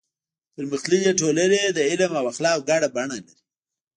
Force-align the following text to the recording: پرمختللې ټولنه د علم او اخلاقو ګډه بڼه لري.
پرمختللې 0.55 1.11
ټولنه 1.19 1.59
د 1.77 1.79
علم 1.89 2.11
او 2.19 2.25
اخلاقو 2.31 2.65
ګډه 2.69 2.87
بڼه 2.95 3.07
لري. 3.21 3.35